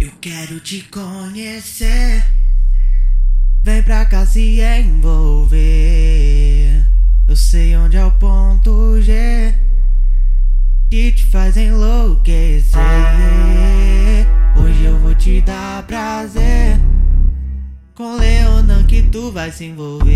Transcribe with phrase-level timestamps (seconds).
[0.00, 2.24] Eu quero te conhecer.
[3.64, 5.58] Vem pra cá se envolver.
[7.26, 9.52] Eu sei onde é o ponto G
[10.88, 12.78] que te faz enlouquecer.
[14.56, 16.78] Hoje eu vou te dar prazer.
[17.96, 20.06] Com Leonan que tu vai se envolver.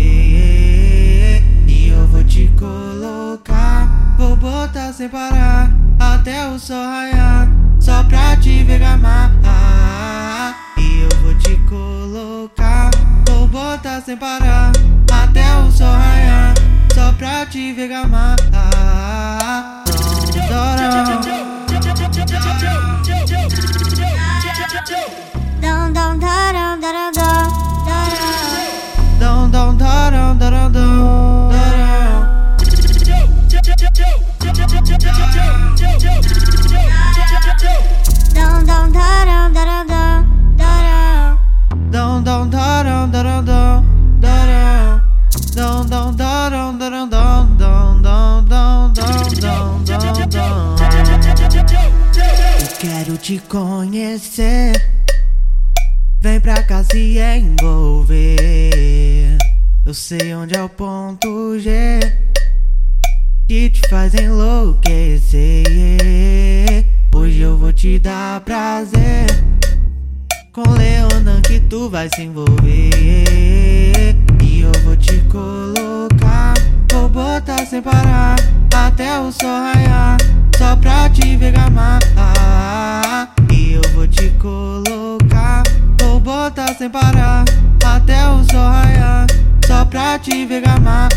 [1.67, 4.15] E eu vou te colocar.
[4.17, 5.69] Vou botar sem parar
[5.99, 7.62] até o sol raiar.
[7.83, 9.29] Só pra te ver gamar.
[10.77, 12.89] E eu vou te colocar.
[13.27, 14.71] Vou botar sem parar
[15.11, 16.53] até o sol raiar.
[16.93, 18.37] Só pra te ver gamar.
[25.59, 27.43] Dum dum da dum da dum dum
[29.19, 30.63] Dum dum da dum da
[38.33, 40.25] Dão, dão, darão, darão, darão,
[40.57, 41.39] darão.
[41.89, 43.85] Dão, dão, darão, darão, darão,
[44.19, 45.01] darão.
[45.55, 49.83] Dão, dão, darão, darão, dão, dão, dão, dão, dão, dão,
[50.27, 50.75] dão.
[52.59, 54.73] Eu quero te conhecer.
[56.21, 58.73] Vem pra cá se envolver.
[59.85, 61.99] Eu sei onde é o ponto G
[63.47, 65.63] que te faz enlouquecer
[68.03, 69.25] dar prazer
[70.51, 72.91] Com Leonan que tu vai se envolver.
[74.43, 76.53] E eu vou te colocar
[76.91, 78.35] Vou botar sem parar
[78.75, 80.17] Até o sol raiar
[80.57, 81.99] Só pra te ver gamar.
[83.51, 85.63] E eu vou te colocar
[85.99, 87.45] Vou botar sem parar
[87.83, 89.25] Até o sol raiar
[89.65, 91.09] Só pra te ver gamar